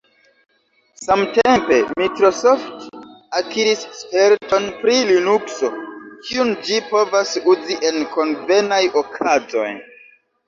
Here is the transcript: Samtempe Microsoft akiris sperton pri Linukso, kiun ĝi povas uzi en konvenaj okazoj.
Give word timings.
Samtempe 1.05 1.75
Microsoft 1.99 2.87
akiris 3.39 3.83
sperton 3.99 4.65
pri 4.79 4.95
Linukso, 5.09 5.69
kiun 6.29 6.51
ĝi 6.69 6.79
povas 6.93 7.35
uzi 7.55 7.77
en 7.91 7.99
konvenaj 8.15 8.81
okazoj. 9.03 9.69